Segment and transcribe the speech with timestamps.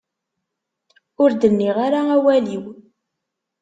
[1.21, 2.63] Ur d-nniɣ ara awal-iw.